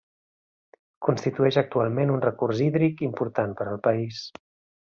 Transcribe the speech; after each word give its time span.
Constitueix 1.07 1.59
actualment 1.63 2.13
un 2.15 2.25
recurs 2.25 2.65
hídric 2.69 3.07
important 3.11 3.57
per 3.61 3.69
al 3.75 3.81
país. 3.91 4.27